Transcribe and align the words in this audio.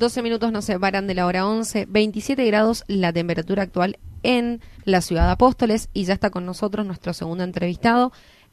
12 0.00 0.22
minutos 0.22 0.50
nos 0.50 0.64
separan 0.64 1.06
de 1.06 1.14
la 1.14 1.26
hora 1.26 1.46
11, 1.46 1.84
27 1.84 2.46
grados 2.46 2.84
la 2.86 3.12
temperatura 3.12 3.64
actual 3.64 3.98
en 4.22 4.62
la 4.84 5.02
ciudad 5.02 5.26
de 5.26 5.32
Apóstoles 5.32 5.90
y 5.92 6.04
ya 6.04 6.14
está 6.14 6.30
con 6.30 6.46
nosotros 6.46 6.86
nuestro 6.86 7.12
segundo 7.12 7.44
entrevistado, 7.44 8.10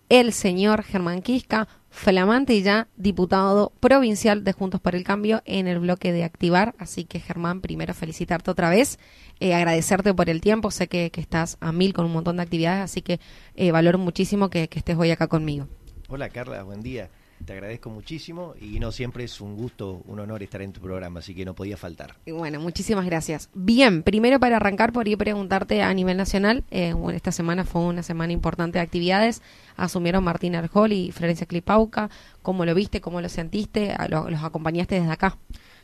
el 0.09 0.33
señor 0.33 0.83
Germán 0.83 1.21
Quisca, 1.21 1.69
flamante 1.89 2.53
y 2.53 2.63
ya 2.63 2.89
diputado 2.97 3.71
provincial 3.79 4.43
de 4.43 4.51
Juntos 4.51 4.81
por 4.81 4.93
el 4.93 5.05
Cambio 5.05 5.41
en 5.45 5.67
el 5.67 5.79
bloque 5.79 6.11
de 6.11 6.25
Activar. 6.25 6.75
Así 6.79 7.05
que 7.05 7.21
Germán, 7.21 7.61
primero 7.61 7.93
felicitarte 7.93 8.51
otra 8.51 8.69
vez, 8.69 8.99
eh, 9.39 9.53
agradecerte 9.53 10.13
por 10.13 10.29
el 10.29 10.41
tiempo, 10.41 10.69
sé 10.69 10.89
que, 10.89 11.09
estás 11.15 11.55
a 11.61 11.71
mil 11.71 11.93
con 11.93 12.03
un 12.03 12.11
montón 12.11 12.35
de 12.35 12.43
actividades, 12.43 12.83
así 12.83 13.01
que 13.01 13.21
eh, 13.55 13.71
valoro 13.71 13.99
muchísimo 13.99 14.49
que 14.49 14.67
estés 14.69 14.97
hoy 14.97 15.11
acá 15.11 15.27
conmigo. 15.27 15.69
Hola 16.09 16.27
Carla, 16.27 16.63
buen 16.63 16.81
día. 16.81 17.09
Te 17.45 17.53
agradezco 17.53 17.89
muchísimo 17.89 18.55
y 18.59 18.79
no 18.79 18.91
siempre 18.91 19.23
es 19.23 19.39
un 19.41 19.55
gusto, 19.55 20.01
un 20.07 20.19
honor 20.19 20.41
estar 20.43 20.61
en 20.61 20.73
tu 20.73 20.81
programa, 20.81 21.19
así 21.19 21.35
que 21.35 21.45
no 21.45 21.53
podía 21.53 21.77
faltar. 21.77 22.15
Bueno, 22.25 22.59
muchísimas 22.59 23.05
gracias. 23.05 23.49
Bien, 23.53 24.03
primero 24.03 24.39
para 24.39 24.57
arrancar, 24.57 24.91
por 24.91 25.07
ir 25.07 25.17
preguntarte 25.17 25.81
a 25.81 25.93
nivel 25.93 26.17
nacional, 26.17 26.63
eh, 26.71 26.93
bueno, 26.93 27.15
esta 27.15 27.31
semana 27.31 27.63
fue 27.63 27.81
una 27.83 28.03
semana 28.03 28.33
importante 28.33 28.79
de 28.79 28.83
actividades, 28.83 29.41
asumieron 29.75 30.23
Martín 30.23 30.55
Arjol 30.55 30.93
y 30.93 31.11
Florencia 31.11 31.45
Clipauca, 31.45 32.09
¿cómo 32.41 32.65
lo 32.65 32.73
viste, 32.73 33.01
cómo 33.01 33.21
lo 33.21 33.29
sentiste, 33.29 33.95
los 34.09 34.43
acompañaste 34.43 34.99
desde 34.99 35.11
acá? 35.11 35.37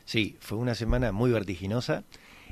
Sí, 0.04 0.36
fue 0.40 0.58
una 0.58 0.74
semana 0.74 1.12
muy 1.12 1.30
vertiginosa. 1.30 2.04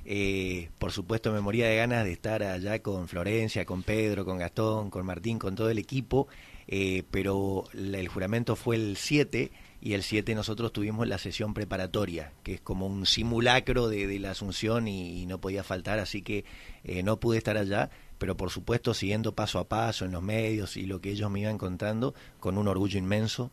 Eh, 0.05 0.71
por 0.79 0.91
supuesto 0.91 1.33
me 1.33 1.41
moría 1.41 1.69
de 1.69 1.77
ganas 1.77 2.05
de 2.05 2.13
estar 2.13 2.43
allá 2.43 2.83
con 2.83 3.07
Florencia, 3.07 3.65
con 3.65 3.83
Pedro, 3.83 4.25
con 4.25 4.39
Gastón, 4.39 4.91
con 4.91 5.07
Martín, 5.07 5.39
con 5.39 5.55
todo 5.55 5.71
el 5.71 5.79
equipo 5.79 6.27
eh, 6.69 7.03
pero 7.11 7.65
el 7.75 8.09
juramento 8.09 8.57
fue 8.57 8.77
el 8.77 8.97
7 8.97 9.51
y 9.81 9.95
el 9.95 10.03
7 10.03 10.35
nosotros 10.35 10.73
tuvimos 10.73 11.09
la 11.09 11.19
sesión 11.19 11.55
preparatoria, 11.55 12.33
que 12.45 12.55
es 12.55 12.61
como 12.61 12.87
un 12.87 13.05
simulacro 13.05 13.89
de, 13.89 14.19
la 14.21 14.31
asunción 14.31 14.87
y, 14.87 15.27
no 15.27 15.41
podía 15.41 15.65
faltar, 15.65 15.99
así 15.99 16.23
que 16.23 16.45
eh, 16.85 17.03
no 17.03 17.19
pude 17.19 17.39
estar 17.39 17.57
allá, 17.57 17.91
pero 18.19 18.37
por 18.37 18.51
supuesto 18.51 18.95
siguiendo 18.95 19.35
paso 19.35 19.59
a 19.59 19.69
paso 19.69 20.05
en 20.05 20.13
los 20.13 20.23
medios 20.23 20.77
y 20.77 20.87
lo 20.87 21.01
que 21.01 21.11
ellos 21.11 21.31
me 21.31 21.41
iban 21.41 21.59
contando, 21.59 22.15
con 22.39 22.59
un 22.59 22.69
orgullo 22.69 22.99
inmenso. 22.99 23.51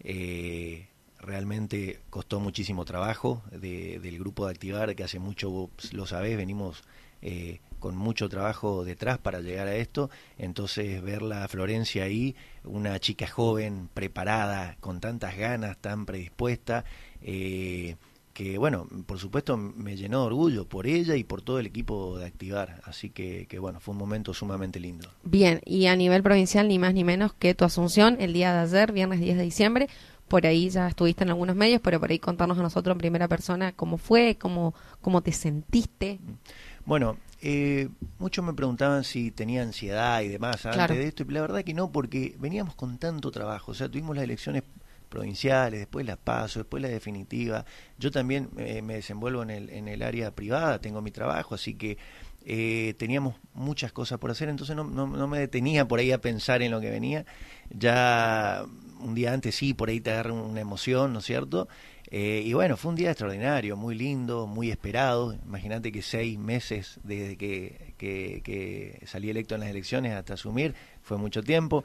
Eh, 0.00 0.88
realmente 1.18 2.00
costó 2.08 2.40
muchísimo 2.40 2.84
trabajo 2.84 3.42
del 3.50 4.18
grupo 4.18 4.46
de 4.46 4.52
Activar, 4.52 4.94
que 4.94 5.04
hace 5.04 5.18
mucho, 5.18 5.70
lo 5.92 6.06
sabés, 6.06 6.36
venimos 6.36 6.84
eh, 7.22 7.60
con 7.78 7.96
mucho 7.96 8.28
trabajo 8.28 8.84
detrás 8.84 9.18
para 9.18 9.40
llegar 9.40 9.68
a 9.68 9.76
esto. 9.76 10.10
Entonces 10.38 11.02
verla 11.02 11.44
a 11.44 11.48
Florencia 11.48 12.04
ahí, 12.04 12.34
una 12.64 12.98
chica 12.98 13.26
joven, 13.26 13.88
preparada, 13.92 14.76
con 14.80 15.00
tantas 15.00 15.36
ganas, 15.36 15.76
tan 15.78 16.06
predispuesta, 16.06 16.84
eh, 17.22 17.96
que 18.32 18.58
bueno, 18.58 18.86
por 19.06 19.18
supuesto 19.18 19.56
me 19.56 19.96
llenó 19.96 20.20
de 20.20 20.26
orgullo 20.26 20.68
por 20.68 20.86
ella 20.86 21.16
y 21.16 21.24
por 21.24 21.40
todo 21.40 21.58
el 21.58 21.66
equipo 21.66 22.18
de 22.18 22.26
Activar. 22.26 22.82
Así 22.84 23.08
que, 23.08 23.46
que 23.46 23.58
bueno, 23.58 23.80
fue 23.80 23.92
un 23.92 23.98
momento 23.98 24.34
sumamente 24.34 24.78
lindo. 24.78 25.08
Bien, 25.22 25.62
y 25.64 25.86
a 25.86 25.96
nivel 25.96 26.22
provincial, 26.22 26.68
ni 26.68 26.78
más 26.78 26.92
ni 26.92 27.02
menos 27.02 27.32
que 27.32 27.54
tu 27.54 27.64
asunción 27.64 28.18
el 28.20 28.34
día 28.34 28.52
de 28.52 28.58
ayer, 28.58 28.92
viernes 28.92 29.20
10 29.20 29.38
de 29.38 29.42
diciembre. 29.42 29.88
Por 30.28 30.44
ahí 30.44 30.68
ya 30.68 30.88
estuviste 30.88 31.24
en 31.24 31.30
algunos 31.30 31.56
medios, 31.56 31.80
pero 31.82 31.98
por 31.98 32.10
ahí 32.10 32.18
contarnos 32.18 32.58
a 32.58 32.62
nosotros 32.62 32.92
en 32.94 32.98
primera 32.98 33.26
persona 33.26 33.72
cómo 33.72 33.96
fue, 33.96 34.36
cómo, 34.38 34.74
cómo 35.00 35.22
te 35.22 35.32
sentiste. 35.32 36.18
Bueno, 36.86 37.18
eh, 37.42 37.88
muchos 38.18 38.44
me 38.44 38.54
preguntaban 38.54 39.02
si 39.02 39.32
tenía 39.32 39.62
ansiedad 39.62 40.20
y 40.22 40.28
demás 40.28 40.64
antes 40.66 40.96
de 40.96 41.08
esto, 41.08 41.24
y 41.24 41.32
la 41.32 41.40
verdad 41.40 41.64
que 41.64 41.74
no, 41.74 41.90
porque 41.90 42.36
veníamos 42.38 42.76
con 42.76 42.98
tanto 42.98 43.32
trabajo, 43.32 43.72
o 43.72 43.74
sea, 43.74 43.88
tuvimos 43.88 44.14
las 44.14 44.24
elecciones 44.24 44.62
provinciales, 45.08 45.80
después 45.80 46.06
las 46.06 46.16
paso, 46.16 46.60
después 46.60 46.80
la 46.82 46.88
definitiva. 46.88 47.64
Yo 47.98 48.10
también 48.12 48.50
eh, 48.56 48.82
me 48.82 48.94
desenvuelvo 48.94 49.42
en 49.42 49.50
el, 49.50 49.70
en 49.70 49.88
el 49.88 50.02
área 50.02 50.30
privada, 50.30 50.80
tengo 50.80 51.02
mi 51.02 51.10
trabajo, 51.10 51.56
así 51.56 51.74
que 51.74 51.98
eh, 52.44 52.94
teníamos 52.98 53.34
muchas 53.54 53.92
cosas 53.92 54.20
por 54.20 54.30
hacer, 54.30 54.48
entonces 54.48 54.76
no, 54.76 54.84
no, 54.84 55.08
no, 55.08 55.26
me 55.26 55.40
detenía 55.40 55.88
por 55.88 55.98
ahí 55.98 56.12
a 56.12 56.20
pensar 56.20 56.62
en 56.62 56.70
lo 56.70 56.80
que 56.80 56.90
venía. 56.90 57.26
Ya 57.70 58.64
un 59.00 59.14
día 59.16 59.32
antes 59.32 59.56
sí, 59.56 59.74
por 59.74 59.88
ahí 59.88 60.00
te 60.00 60.12
agarra 60.12 60.32
una 60.32 60.60
emoción, 60.60 61.12
¿no 61.12 61.18
es 61.18 61.24
cierto? 61.24 61.68
Eh, 62.10 62.42
y 62.44 62.52
bueno, 62.52 62.76
fue 62.76 62.90
un 62.90 62.96
día 62.96 63.10
extraordinario, 63.10 63.76
muy 63.76 63.94
lindo, 63.94 64.46
muy 64.46 64.70
esperado. 64.70 65.34
Imagínate 65.44 65.90
que 65.90 66.02
seis 66.02 66.38
meses 66.38 67.00
desde 67.02 67.36
que, 67.36 69.00
salí 69.06 69.30
electo 69.30 69.54
en 69.54 69.62
las 69.62 69.70
elecciones 69.70 70.12
hasta 70.12 70.34
asumir, 70.34 70.74
fue 71.02 71.18
mucho 71.18 71.42
tiempo. 71.42 71.84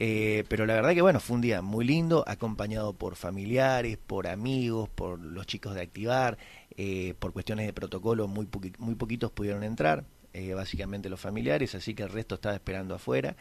Eh, 0.00 0.44
pero 0.48 0.64
la 0.64 0.74
verdad 0.74 0.94
que 0.94 1.02
bueno, 1.02 1.18
fue 1.20 1.36
un 1.36 1.42
día 1.42 1.60
muy 1.60 1.84
lindo, 1.84 2.24
acompañado 2.26 2.92
por 2.92 3.16
familiares, 3.16 3.98
por 3.98 4.28
amigos, 4.28 4.88
por 4.88 5.18
los 5.18 5.46
chicos 5.46 5.74
de 5.74 5.82
Activar, 5.82 6.38
eh, 6.76 7.14
por 7.18 7.32
cuestiones 7.32 7.66
de 7.66 7.72
protocolo, 7.72 8.28
muy, 8.28 8.48
muy 8.78 8.94
poquitos 8.94 9.32
pudieron 9.32 9.64
entrar, 9.64 10.04
básicamente 10.54 11.08
los 11.08 11.20
familiares, 11.20 11.74
así 11.74 11.94
que 11.94 12.04
el 12.04 12.10
resto 12.10 12.36
estaba 12.36 12.54
esperando 12.54 12.94
afuera. 12.94 13.34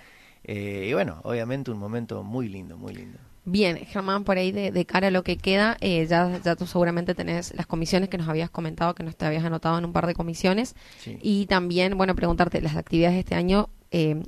y 0.44 0.92
bueno, 0.94 1.22
obviamente 1.24 1.70
un 1.70 1.78
momento 1.78 2.24
muy 2.24 2.48
lindo, 2.50 2.76
muy 2.76 2.96
lindo. 2.96 3.20
Bien, 3.50 3.78
Germán, 3.78 4.26
por 4.26 4.38
ahí 4.38 4.52
de, 4.52 4.86
cara 4.86 5.08
a 5.08 5.12
lo 5.12 5.24
que 5.24 5.38
queda, 5.38 5.78
eh, 5.80 6.06
ya, 6.06 6.38
ya 6.44 6.58
tú 6.58 6.68
seguramente 6.68 7.16
tenés 7.16 7.56
las 7.56 7.66
comisiones 7.66 8.10
que 8.10 8.18
nos 8.18 8.28
habías 8.28 8.50
comentado, 8.50 8.94
que 8.94 9.04
nos 9.04 9.16
te 9.16 9.26
habías 9.26 9.46
anotado 9.46 9.78
en 9.78 9.86
un 9.86 9.94
par 9.94 10.06
de 10.06 10.14
comisiones. 10.14 10.76
Y 11.22 11.46
también, 11.46 11.98
bueno, 11.98 12.14
preguntarte, 12.14 12.60
las 12.60 12.76
actividades 12.76 13.14
de 13.14 13.20
este 13.22 13.36
año 13.36 13.70
eh, 13.92 14.22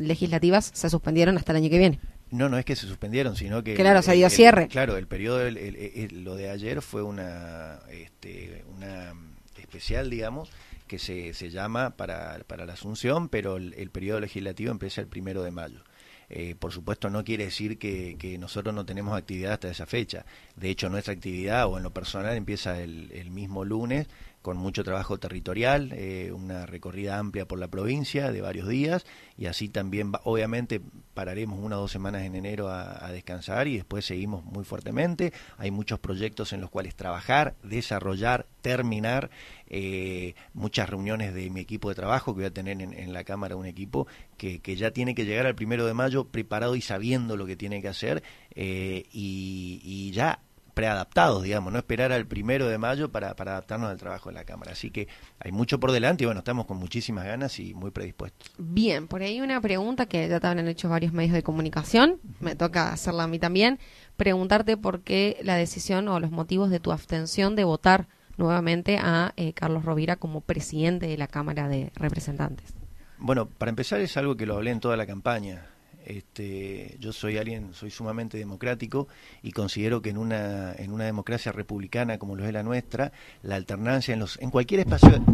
legislativas 0.00 0.70
se 0.72 0.88
suspendieron 0.88 1.36
hasta 1.36 1.52
el 1.52 1.56
año 1.56 1.68
que 1.68 1.76
viene. 1.76 2.00
No, 2.30 2.48
no 2.48 2.56
es 2.56 2.64
que 2.64 2.74
se 2.74 2.86
suspendieron, 2.86 3.36
sino 3.36 3.62
que... 3.62 3.74
Claro, 3.74 4.00
se 4.00 4.14
dio 4.14 4.30
cierre. 4.30 4.68
Claro, 4.68 4.96
el 4.96 5.08
periodo, 5.08 5.40
lo 5.50 6.34
de 6.34 6.48
ayer 6.48 6.80
fue 6.80 7.02
una, 7.02 7.80
este, 7.90 8.64
una 8.74 9.12
especial, 9.58 10.08
digamos, 10.08 10.48
que 10.86 10.98
se, 10.98 11.34
se 11.34 11.50
llama 11.50 11.96
para, 11.96 12.38
para 12.46 12.64
la 12.64 12.72
Asunción, 12.72 13.28
pero 13.28 13.58
el, 13.58 13.74
el 13.74 13.90
periodo 13.90 14.20
legislativo 14.20 14.70
empieza 14.70 15.02
el 15.02 15.06
primero 15.06 15.42
de 15.42 15.50
mayo. 15.50 15.84
Eh, 16.30 16.54
por 16.58 16.72
supuesto 16.72 17.10
no 17.10 17.24
quiere 17.24 17.44
decir 17.44 17.78
que, 17.78 18.36
nosotros 18.38 18.74
no 18.74 18.84
tenemos 18.84 19.16
actividad 19.16 19.54
hasta 19.54 19.70
esa 19.70 19.86
fecha. 19.86 20.24
De 20.56 20.70
hecho, 20.70 20.88
nuestra 20.88 21.14
actividad 21.14 21.66
o 21.66 21.76
en 21.76 21.82
lo 21.82 21.92
personal 21.92 22.36
empieza 22.36 22.80
el, 22.80 23.10
el 23.12 23.30
mismo 23.30 23.64
lunes 23.64 24.06
con 24.44 24.58
mucho 24.58 24.84
trabajo 24.84 25.18
territorial, 25.18 25.90
eh, 25.94 26.30
una 26.30 26.66
recorrida 26.66 27.18
amplia 27.18 27.48
por 27.48 27.58
la 27.58 27.68
provincia 27.68 28.30
de 28.30 28.42
varios 28.42 28.68
días 28.68 29.06
y 29.38 29.46
así 29.46 29.70
también 29.70 30.12
obviamente 30.24 30.82
pararemos 31.14 31.58
una 31.58 31.78
o 31.78 31.80
dos 31.80 31.92
semanas 31.92 32.24
en 32.24 32.34
enero 32.34 32.68
a, 32.68 33.10
descansar 33.10 33.68
y 33.68 33.76
después 33.76 34.04
seguimos 34.04 34.44
muy 34.44 34.64
fuertemente. 34.64 35.32
Hay 35.56 35.70
muchos 35.70 35.98
proyectos 35.98 36.52
en 36.52 36.60
los 36.60 36.68
cuales 36.68 36.94
trabajar, 36.94 37.54
desarrollar, 37.62 38.46
terminar, 38.60 39.30
eh, 39.66 40.34
muchas 40.52 40.90
reuniones 40.90 41.32
de 41.32 41.48
mi 41.48 41.60
equipo 41.60 41.88
de 41.88 41.94
trabajo 41.94 42.34
que 42.34 42.40
voy 42.40 42.46
a 42.48 42.52
tener 42.52 42.82
en, 42.82 43.12
la 43.14 43.24
Cámara 43.24 43.56
un 43.56 43.64
equipo 43.64 44.06
que, 44.36 44.60
ya 44.76 44.90
tiene 44.90 45.14
que 45.14 45.24
llegar 45.24 45.46
al 45.46 45.54
primero 45.54 45.86
de 45.86 45.94
mayo 45.94 46.26
preparado 46.26 46.76
y 46.76 46.82
sabiendo 46.82 47.38
lo 47.38 47.46
que 47.46 47.56
tiene 47.56 47.80
que 47.80 47.88
hacer 47.88 48.22
eh, 48.54 49.04
y 49.10 50.10
ya 50.12 50.43
preadaptados, 50.74 51.42
digamos, 51.44 51.72
no 51.72 51.78
esperar 51.78 52.12
al 52.12 52.26
primero 52.26 52.68
de 52.68 52.78
mayo 52.78 53.10
para, 53.10 53.34
para 53.34 53.52
adaptarnos 53.52 53.90
al 53.90 53.96
trabajo 53.96 54.28
de 54.28 54.34
la 54.34 54.44
Cámara. 54.44 54.72
Así 54.72 54.90
que 54.90 55.08
hay 55.38 55.52
mucho 55.52 55.80
por 55.80 55.92
delante 55.92 56.24
y 56.24 56.26
bueno, 56.26 56.40
estamos 56.40 56.66
con 56.66 56.76
muchísimas 56.76 57.24
ganas 57.24 57.58
y 57.60 57.74
muy 57.74 57.90
predispuestos. 57.90 58.52
Bien, 58.58 59.08
por 59.08 59.22
ahí 59.22 59.40
una 59.40 59.60
pregunta 59.60 60.06
que 60.06 60.28
ya 60.28 60.40
te 60.40 60.46
han 60.46 60.66
hecho 60.68 60.88
varios 60.88 61.12
medios 61.12 61.32
de 61.32 61.42
comunicación, 61.42 62.20
me 62.40 62.56
toca 62.56 62.92
hacerla 62.92 63.24
a 63.24 63.28
mí 63.28 63.38
también, 63.38 63.78
preguntarte 64.16 64.76
por 64.76 65.00
qué 65.00 65.38
la 65.42 65.54
decisión 65.54 66.08
o 66.08 66.20
los 66.20 66.30
motivos 66.30 66.70
de 66.70 66.80
tu 66.80 66.92
abstención 66.92 67.56
de 67.56 67.64
votar 67.64 68.08
nuevamente 68.36 68.98
a 68.98 69.32
eh, 69.36 69.52
Carlos 69.52 69.84
Rovira 69.84 70.16
como 70.16 70.40
presidente 70.40 71.06
de 71.06 71.16
la 71.16 71.28
Cámara 71.28 71.68
de 71.68 71.92
Representantes. 71.94 72.74
Bueno, 73.18 73.46
para 73.46 73.70
empezar 73.70 74.00
es 74.00 74.16
algo 74.16 74.36
que 74.36 74.46
lo 74.46 74.56
hablé 74.56 74.70
en 74.70 74.80
toda 74.80 74.96
la 74.96 75.06
campaña. 75.06 75.66
Este, 76.04 76.96
yo 77.00 77.12
soy 77.12 77.38
alguien, 77.38 77.72
soy 77.72 77.90
sumamente 77.90 78.36
democrático 78.36 79.08
y 79.42 79.52
considero 79.52 80.02
que 80.02 80.10
en 80.10 80.18
una, 80.18 80.74
en 80.74 80.92
una 80.92 81.04
democracia 81.04 81.50
republicana 81.50 82.18
como 82.18 82.36
lo 82.36 82.44
es 82.44 82.52
la 82.52 82.62
nuestra, 82.62 83.12
la 83.42 83.56
alternancia 83.56 84.12
en 84.12 84.20
los, 84.20 84.38
en 84.40 84.50
cualquier 84.50 84.80
espacio, 84.80 85.24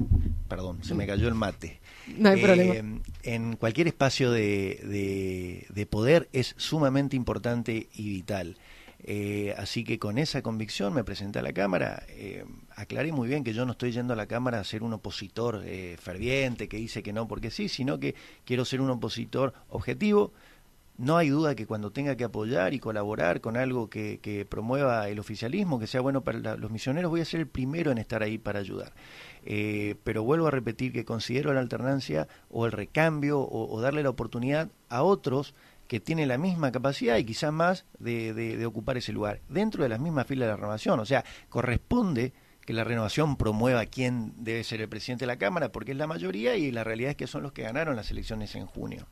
perdón, 0.49 0.83
se 0.83 0.95
me 0.95 1.07
cayó 1.07 1.29
el 1.29 1.35
mate. 1.35 1.81
No 2.17 2.29
hay 2.29 2.43
problema. 2.43 2.75
Eh, 2.75 3.01
en 3.23 3.57
cualquier 3.57 3.89
espacio 3.89 4.31
de, 4.31 5.67
de, 5.69 5.87
poder 5.87 6.29
es 6.33 6.55
sumamente 6.57 7.17
importante 7.17 7.89
y 7.95 8.11
vital. 8.11 8.57
Eh, 9.03 9.55
así 9.57 9.83
que 9.83 9.99
con 9.99 10.19
esa 10.19 10.43
convicción 10.43 10.93
me 10.93 11.05
presenté 11.05 11.39
a 11.39 11.43
la 11.43 11.53
Cámara. 11.53 12.03
Eh, 12.11 12.45
aclaré 12.77 13.13
muy 13.13 13.29
bien 13.29 13.45
que 13.45 13.55
yo 13.55 13.65
no 13.65 13.73
estoy 13.73 13.93
yendo 13.93 14.13
a 14.13 14.17
la 14.17 14.27
Cámara 14.27 14.61
a 14.61 14.65
ser 14.65 14.83
un 14.83 14.93
opositor 14.93 15.65
ferviente 15.99 16.69
que 16.69 16.77
dice 16.77 17.03
que 17.03 17.13
no 17.13 17.27
porque 17.27 17.51
sí, 17.51 17.69
sino 17.69 17.99
que 17.99 18.15
quiero 18.45 18.65
ser 18.65 18.81
un 18.81 18.91
opositor 18.91 19.55
objetivo, 19.69 20.33
no 21.01 21.17
hay 21.17 21.31
duda 21.31 21.55
que 21.55 21.67
cuando 21.67 21.93
tenga 21.93 22.15
que 22.15 22.25
apoyar 22.25 22.75
y 22.75 22.79
colaborar 22.79 23.41
con 23.41 23.57
algo 23.57 23.89
que, 23.89 24.47
promueva 24.51 25.09
el 25.09 25.19
oficialismo, 25.19 25.81
que 25.81 25.87
sea 25.87 26.03
bueno 26.03 26.23
para 26.23 26.57
los 26.57 26.71
misioneros, 26.71 27.11
voy 27.11 27.23
a 27.23 27.25
ser 27.25 27.41
el 27.41 27.47
primero 27.47 27.91
en 27.91 27.97
estar 27.97 28.23
ahí 28.23 28.37
para 28.37 28.59
ayudar. 28.59 28.93
Eh, 29.47 29.97
pero 30.05 30.25
vuelvo 30.25 30.47
a 30.47 30.51
repetir 30.51 30.93
que 30.93 31.07
considero 31.07 31.55
la 31.55 31.61
alternancia 31.61 32.29
o 32.51 32.67
el 32.67 32.73
recambio 32.73 33.41
o, 33.41 33.81
darle 33.81 34.03
la 34.03 34.11
oportunidad 34.11 34.69
a 34.91 35.03
otros 35.03 35.55
que 35.89 36.01
tienen 36.01 36.29
la 36.29 36.37
misma 36.37 36.71
capacidad 36.71 37.17
y 37.17 37.25
quizás 37.25 37.51
más 37.51 37.87
de, 37.99 38.63
ocupar 38.67 38.99
ese 38.99 39.13
lugar, 39.13 39.41
dentro 39.49 39.83
de 39.83 39.89
las 39.89 40.01
mismas 40.01 40.27
filas 40.27 40.49
de 40.49 40.51
la 40.51 40.57
renovación. 40.57 41.01
O 41.01 41.07
sea, 41.07 41.25
corresponde 41.49 42.35
que 42.61 42.75
la 42.75 42.85
renovación 42.85 43.37
promueva 43.37 43.87
quién 43.87 44.35
debe 44.37 44.65
ser 44.65 44.83
el 44.83 44.89
presidente 44.91 45.23
de 45.23 45.29
la 45.29 45.39
Cámara, 45.39 45.73
porque 45.73 45.93
es 45.93 45.97
la 45.97 46.07
mayoría 46.07 46.57
y 46.57 46.71
la 46.71 46.85
realidad 46.85 47.13
es 47.13 47.17
que 47.17 47.27
son 47.27 47.43
los 47.43 47.53
que 47.53 47.63
ganaron 47.63 47.97
las 47.97 48.11
elecciones 48.11 48.55
en 48.55 48.67
junio. 48.67 49.07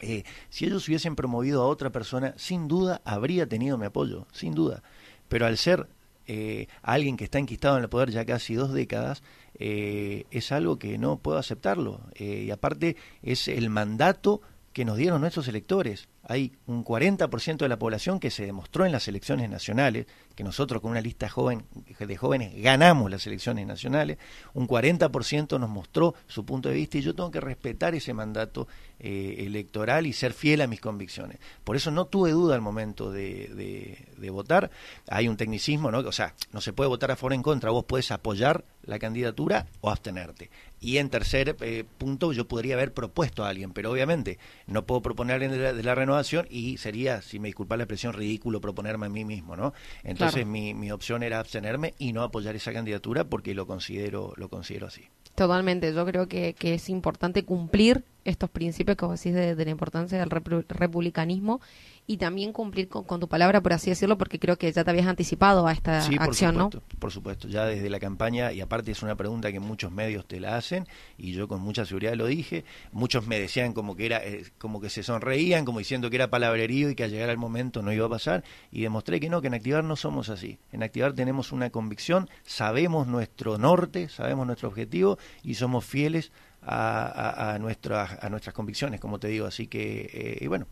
Eh, 0.00 0.24
si 0.48 0.64
ellos 0.64 0.86
hubiesen 0.88 1.16
promovido 1.16 1.62
a 1.62 1.66
otra 1.66 1.90
persona, 1.90 2.34
sin 2.36 2.68
duda 2.68 3.00
habría 3.04 3.46
tenido 3.46 3.78
mi 3.78 3.86
apoyo, 3.86 4.26
sin 4.32 4.54
duda. 4.54 4.82
Pero 5.28 5.46
al 5.46 5.56
ser 5.56 5.88
eh, 6.26 6.68
alguien 6.82 7.16
que 7.16 7.24
está 7.24 7.38
enquistado 7.38 7.76
en 7.76 7.84
el 7.84 7.88
poder 7.88 8.10
ya 8.10 8.24
casi 8.24 8.54
dos 8.54 8.72
décadas, 8.72 9.22
eh, 9.54 10.24
es 10.30 10.52
algo 10.52 10.78
que 10.78 10.98
no 10.98 11.18
puedo 11.18 11.38
aceptarlo. 11.38 12.00
y 12.16 12.50
aparte 12.50 12.96
es 13.22 13.48
el 13.48 13.70
mandato 13.70 14.40
que 14.72 14.84
nos 14.84 14.96
dieron 14.96 15.20
nuestros 15.20 15.48
electores. 15.48 16.08
Hay 16.30 16.52
un 16.68 16.84
40% 16.84 17.56
de 17.56 17.68
la 17.68 17.76
población 17.76 18.20
que 18.20 18.30
se 18.30 18.46
demostró 18.46 18.86
en 18.86 18.92
las 18.92 19.08
elecciones 19.08 19.50
nacionales, 19.50 20.06
que 20.36 20.44
nosotros 20.44 20.80
con 20.80 20.92
una 20.92 21.00
lista 21.00 21.28
joven, 21.28 21.64
de 21.98 22.16
jóvenes 22.16 22.52
ganamos 22.62 23.10
las 23.10 23.26
elecciones 23.26 23.66
nacionales, 23.66 24.16
un 24.54 24.68
40% 24.68 25.58
nos 25.58 25.68
mostró 25.68 26.14
su 26.28 26.44
punto 26.44 26.68
de 26.68 26.76
vista 26.76 26.98
y 26.98 27.02
yo 27.02 27.16
tengo 27.16 27.32
que 27.32 27.40
respetar 27.40 27.96
ese 27.96 28.14
mandato 28.14 28.68
eh, 29.00 29.38
electoral 29.44 30.06
y 30.06 30.12
ser 30.12 30.32
fiel 30.32 30.60
a 30.60 30.68
mis 30.68 30.80
convicciones. 30.80 31.38
Por 31.64 31.74
eso 31.74 31.90
no 31.90 32.04
tuve 32.04 32.30
duda 32.30 32.54
al 32.54 32.60
momento 32.60 33.10
de, 33.10 33.96
de, 34.16 34.30
votar. 34.30 34.70
Hay 35.08 35.26
un 35.26 35.36
tecnicismo, 35.36 35.90
¿no? 35.90 35.98
O 35.98 36.12
sea, 36.12 36.34
no 36.52 36.60
se 36.60 36.72
puede 36.72 36.86
votar 36.86 37.10
a 37.10 37.16
favor 37.16 37.32
o 37.32 37.34
en 37.34 37.42
contra, 37.42 37.70
vos 37.70 37.86
puedes 37.86 38.12
apoyar 38.12 38.64
la 38.84 39.00
candidatura 39.00 39.66
o 39.80 39.90
abstenerte. 39.90 40.48
Y 40.80 40.98
en 40.98 41.10
tercer 41.10 41.56
eh, 41.60 41.84
punto, 41.98 42.32
yo 42.32 42.46
podría 42.46 42.74
haber 42.74 42.94
propuesto 42.94 43.44
a 43.44 43.48
alguien, 43.48 43.72
pero 43.72 43.90
obviamente 43.90 44.38
no 44.66 44.86
puedo 44.86 45.02
proponer 45.02 45.50
de 45.50 45.82
la, 45.82 45.94
renovación 45.94 46.19
y 46.50 46.76
sería, 46.76 47.22
si 47.22 47.38
me 47.38 47.48
disculpa 47.48 47.76
la 47.76 47.84
expresión, 47.84 48.12
ridículo 48.12 48.60
proponerme 48.60 49.06
a 49.06 49.08
mí 49.08 49.24
mismo, 49.24 49.56
¿no? 49.56 49.72
Entonces 50.04 50.46
mi, 50.46 50.74
mi 50.74 50.90
opción 50.90 51.22
era 51.22 51.38
abstenerme 51.38 51.94
y 51.98 52.12
no 52.12 52.22
apoyar 52.22 52.56
esa 52.56 52.72
candidatura 52.72 53.24
porque 53.24 53.54
lo 53.54 53.66
considero, 53.66 54.32
lo 54.36 54.48
considero 54.48 54.86
así. 54.86 55.08
Totalmente, 55.34 55.94
yo 55.94 56.04
creo 56.04 56.28
que, 56.28 56.54
que 56.54 56.74
es 56.74 56.88
importante 56.88 57.44
cumplir 57.44 58.04
estos 58.24 58.50
principios 58.50 58.96
que 58.96 59.06
vos 59.06 59.22
decís 59.22 59.34
de, 59.34 59.64
la 59.64 59.70
importancia 59.70 60.18
del 60.18 60.30
republicanismo 60.30 61.60
y 62.10 62.16
también 62.16 62.52
cumplir 62.52 62.88
con, 62.88 63.04
tu 63.20 63.28
palabra, 63.28 63.60
por 63.60 63.72
así 63.72 63.88
decirlo, 63.88 64.18
porque 64.18 64.40
creo 64.40 64.56
que 64.56 64.72
ya 64.72 64.82
te 64.82 64.90
habías 64.90 65.06
anticipado 65.06 65.68
a 65.68 65.72
esta 65.72 66.04
acción, 66.18 66.56
¿no? 66.56 66.68
Por 66.98 67.12
supuesto, 67.12 67.46
ya 67.46 67.64
desde 67.66 67.88
la 67.88 68.00
campaña, 68.00 68.50
y 68.50 68.60
aparte 68.60 68.90
es 68.90 69.04
una 69.04 69.14
pregunta 69.14 69.52
que 69.52 69.60
muchos 69.60 69.92
medios 69.92 70.26
te 70.26 70.40
la 70.40 70.56
hacen, 70.56 70.88
y 71.16 71.30
yo 71.30 71.46
con 71.46 71.60
mucha 71.60 71.84
seguridad 71.84 72.14
lo 72.14 72.26
dije, 72.26 72.64
muchos 72.90 73.28
me 73.28 73.38
decían 73.38 73.72
como 73.72 73.94
que 73.94 74.06
era, 74.06 74.24
eh, 74.24 74.42
como 74.58 74.80
que 74.80 74.90
se 74.90 75.04
sonreían, 75.04 75.64
como 75.64 75.78
diciendo 75.78 76.10
que 76.10 76.16
era 76.16 76.30
palabrerío 76.30 76.90
y 76.90 76.96
que 76.96 77.04
al 77.04 77.12
llegar 77.12 77.30
al 77.30 77.38
momento 77.38 77.80
no 77.80 77.92
iba 77.92 78.06
a 78.06 78.10
pasar, 78.10 78.42
y 78.72 78.82
demostré 78.82 79.20
que 79.20 79.30
no, 79.30 79.40
que 79.40 79.46
en 79.46 79.54
Activar 79.54 79.84
no 79.84 79.94
somos 79.94 80.30
así. 80.30 80.58
En 80.72 80.82
Activar 80.82 81.12
tenemos 81.12 81.52
una 81.52 81.70
convicción, 81.70 82.28
sabemos 82.42 83.06
nuestro 83.06 83.56
norte, 83.56 84.08
sabemos 84.08 84.48
nuestro 84.48 84.68
objetivo, 84.68 85.16
y 85.44 85.54
somos 85.54 85.84
fieles 85.84 86.32
a, 86.60 87.52
a, 87.52 87.58
nuestras, 87.60 88.18
a 88.20 88.28
nuestras 88.28 88.52
convicciones, 88.52 88.98
como 88.98 89.20
te 89.20 89.28
digo. 89.28 89.46
Así 89.46 89.68
que, 89.68 90.38
eh, 90.40 90.48
bueno, 90.48 90.66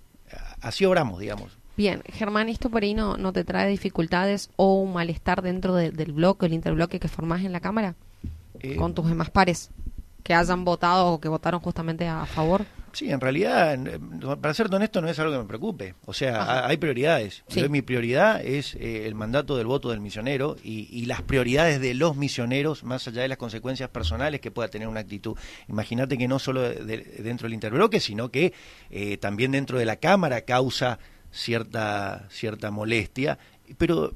así 0.61 0.85
obramos, 0.85 1.21
digamos. 1.21 1.57
Bien, 1.77 2.03
Germán, 2.13 2.49
¿esto 2.49 2.71
por 2.71 2.83
ahí 2.83 2.93
no, 2.93 3.17
no 3.17 3.33
te 3.33 3.45
trae 3.45 3.69
dificultades 3.69 4.51
o 4.57 4.81
un 4.81 4.93
malestar 4.93 5.43
dentro 5.43 5.75
del 5.75 6.13
bloque, 6.13 6.47
el 6.47 6.53
interbloque 6.53 6.99
que 6.99 7.09
formás 7.09 7.45
en 7.45 7.53
la 7.53 7.61
Cámara? 7.61 7.95
Eh, 8.61 8.75
con 8.77 8.95
tus 8.95 9.07
demás 9.07 9.31
pares 9.31 9.71
que 10.25 10.35
hayan 10.35 10.65
votado 10.65 11.13
o 11.13 11.21
que 11.21 11.29
votaron 11.29 11.61
justamente 11.61 12.09
a 12.09 12.27
favor. 12.27 12.67
Sí, 12.93 13.11
en 13.11 13.20
realidad, 13.20 13.79
para 14.40 14.55
ser 14.55 14.73
honesto, 14.75 15.00
no 15.00 15.08
es 15.08 15.19
algo 15.19 15.32
que 15.32 15.38
me 15.38 15.44
preocupe. 15.44 15.94
O 16.05 16.12
sea, 16.12 16.67
hay 16.67 16.76
prioridades. 16.76 17.44
mi 17.69 17.82
prioridad 17.82 18.44
es 18.44 18.75
eh, 18.75 19.06
el 19.06 19.14
mandato 19.14 19.56
del 19.56 19.67
voto 19.67 19.90
del 19.90 20.00
misionero 20.00 20.56
y, 20.62 21.06
las 21.06 21.23
prioridades 21.23 21.81
de 21.81 21.94
los 21.94 22.17
misioneros, 22.17 22.85
más 22.85 23.08
allá 23.08 23.23
de 23.23 23.29
las 23.29 23.38
consecuencias 23.38 23.88
personales 23.88 24.40
que 24.40 24.50
pueda 24.50 24.69
tener 24.69 24.88
una 24.88 25.00
actitud. 25.00 25.37
Imagínate 25.69 26.19
que 26.19 26.29
no 26.29 26.38
solo 26.38 26.62
dentro 26.62 27.46
del 27.46 27.55
interbloque, 27.55 28.00
sino 28.00 28.31
que 28.31 28.52
eh, 28.91 29.17
también 29.17 29.52
dentro 29.52 29.79
de 29.79 29.87
la 29.87 29.96
Cámara 29.96 30.43
causa 30.43 30.99
cierta, 31.31 32.26
cierta 32.31 32.70
molestia 32.70 33.38
pero 33.76 34.12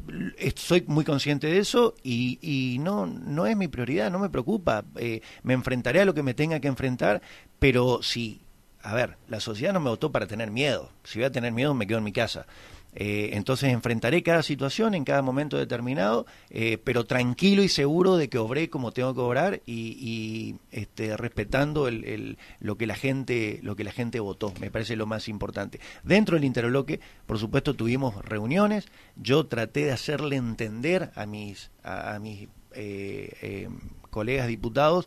soy 0.56 0.84
muy 0.86 1.04
consciente 1.04 1.46
de 1.46 1.58
eso 1.58 1.94
y, 2.02 2.38
y, 2.40 2.78
no, 2.78 3.06
no 3.06 3.46
es 3.46 3.56
mi 3.56 3.68
prioridad, 3.68 4.10
no 4.10 4.18
me 4.18 4.30
preocupa. 4.30 4.84
Eh, 4.96 5.20
me 5.42 5.52
enfrentaré 5.52 6.00
a 6.00 6.04
lo 6.04 6.14
que 6.14 6.22
me 6.22 6.34
tenga 6.34 6.60
que 6.60 6.68
enfrentar, 6.68 7.20
pero 7.58 8.02
si 8.02 8.40
a 8.82 8.94
ver, 8.94 9.16
la 9.28 9.40
sociedad 9.40 9.72
no 9.72 9.80
me 9.80 9.90
votó 9.90 10.12
para 10.12 10.26
tener 10.26 10.50
miedo. 10.50 10.90
Si 11.04 11.18
voy 11.18 11.26
a 11.26 11.32
tener 11.32 11.52
miedo, 11.52 11.74
me 11.74 11.86
quedo 11.86 11.98
en 11.98 12.04
mi 12.04 12.12
casa. 12.12 12.46
Eh, 12.94 13.30
entonces 13.32 13.72
enfrentaré 13.72 14.22
cada 14.22 14.42
situación 14.42 14.94
en 14.94 15.04
cada 15.04 15.22
momento 15.22 15.56
determinado, 15.56 16.26
eh, 16.50 16.76
pero 16.84 17.04
tranquilo 17.04 17.62
y 17.62 17.68
seguro 17.68 18.16
de 18.18 18.28
que 18.28 18.36
obré 18.36 18.68
como 18.68 18.92
tengo 18.92 19.14
que 19.14 19.20
obrar 19.20 19.62
y, 19.64 20.56
este, 20.70 21.16
respetando 21.16 21.88
el, 21.88 22.36
lo 22.60 22.76
que 22.76 22.86
la 22.86 22.94
gente 22.94 23.60
lo 23.62 23.76
que 23.76 23.84
la 23.84 23.92
gente 23.92 24.20
votó. 24.20 24.52
Me 24.60 24.70
parece 24.70 24.96
lo 24.96 25.06
más 25.06 25.28
importante. 25.28 25.80
Dentro 26.02 26.36
del 26.36 26.44
interbloque, 26.44 27.00
por 27.26 27.38
supuesto, 27.38 27.74
tuvimos 27.74 28.22
reuniones. 28.26 28.86
Yo 29.16 29.46
traté 29.46 29.86
de 29.86 29.92
hacerle 29.92 30.36
entender 30.36 31.12
a 31.14 31.24
mis 31.24 31.70
a, 31.82 32.18
mis 32.18 32.48
eh, 32.74 33.68
colegas 34.10 34.48
diputados 34.48 35.06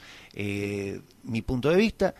mi 1.23 1.41
punto 1.43 1.69
de 1.69 1.75
vista. 1.75 2.15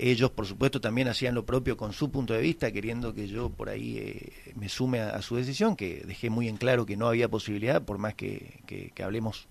Ellos, 0.00 0.30
por 0.30 0.46
supuesto, 0.46 0.80
también 0.80 1.08
hacían 1.08 1.34
lo 1.34 1.44
propio 1.44 1.76
con 1.76 1.92
su 1.92 2.12
punto 2.12 2.32
de 2.32 2.40
vista, 2.40 2.70
queriendo 2.70 3.12
que 3.12 3.26
yo 3.26 3.50
por 3.50 3.68
ahí 3.68 3.98
eh, 3.98 4.32
me 4.54 4.68
sume 4.68 5.00
a, 5.00 5.20
su 5.22 5.34
decisión, 5.34 5.74
que 5.74 6.04
dejé 6.06 6.30
muy 6.30 6.46
en 6.46 6.56
claro 6.56 6.86
que 6.86 6.96
no 6.96 7.08
había 7.08 7.28
posibilidad, 7.28 7.82
por 7.82 7.98
más 7.98 8.14
que, 8.14 8.60
que, 8.64 9.02
hablemos 9.02 9.48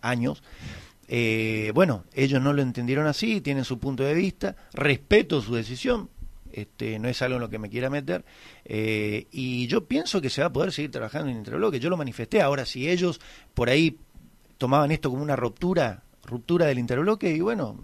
años. 0.00 0.42
Eh, 1.08 1.72
bueno, 1.74 2.04
ellos 2.14 2.40
no 2.40 2.54
lo 2.54 2.62
entendieron 2.62 3.06
así, 3.06 3.42
tienen 3.42 3.66
su 3.66 3.78
punto 3.78 4.02
de 4.02 4.14
vista, 4.14 4.56
respeto 4.72 5.42
su 5.42 5.54
decisión, 5.54 6.08
este, 6.50 6.98
no 6.98 7.08
es 7.08 7.20
algo 7.20 7.36
en 7.36 7.42
lo 7.42 7.50
que 7.50 7.58
me 7.58 7.68
quiera 7.68 7.90
meter, 7.90 8.24
eh, 8.64 9.26
y 9.30 9.66
yo 9.66 9.84
pienso 9.84 10.22
que 10.22 10.30
se 10.30 10.40
va 10.40 10.46
a 10.46 10.52
poder 10.54 10.72
seguir 10.72 10.90
trabajando 10.90 11.30
en 11.30 11.36
Interbloque, 11.36 11.80
yo 11.80 11.90
lo 11.90 11.98
manifesté, 11.98 12.40
ahora 12.40 12.64
si 12.64 12.88
ellos 12.88 13.20
por 13.52 13.68
ahí 13.68 13.98
tomaban 14.56 14.90
esto 14.90 15.10
como 15.10 15.22
una 15.22 15.36
ruptura, 15.36 16.02
ruptura 16.24 16.64
del 16.64 16.78
interbloque, 16.78 17.30
y 17.30 17.40
bueno, 17.40 17.82